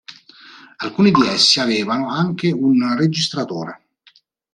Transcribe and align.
Alcuni 0.79 1.11
di 1.11 1.27
essi 1.27 1.59
avevano 1.59 2.09
anche 2.09 2.51
un 2.51 2.95
registratore. 2.97 3.81